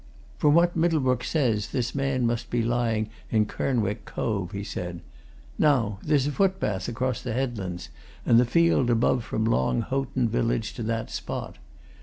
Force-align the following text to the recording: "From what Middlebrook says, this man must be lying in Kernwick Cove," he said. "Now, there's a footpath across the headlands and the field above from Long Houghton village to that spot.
"From 0.39 0.55
what 0.55 0.75
Middlebrook 0.75 1.23
says, 1.23 1.67
this 1.67 1.93
man 1.93 2.25
must 2.25 2.49
be 2.49 2.63
lying 2.63 3.11
in 3.29 3.45
Kernwick 3.45 4.03
Cove," 4.03 4.51
he 4.51 4.63
said. 4.63 5.01
"Now, 5.59 5.99
there's 6.01 6.25
a 6.25 6.31
footpath 6.31 6.87
across 6.87 7.21
the 7.21 7.33
headlands 7.33 7.89
and 8.25 8.39
the 8.39 8.45
field 8.45 8.89
above 8.89 9.23
from 9.23 9.45
Long 9.45 9.81
Houghton 9.81 10.27
village 10.27 10.73
to 10.73 10.81
that 10.81 11.11
spot. 11.11 11.59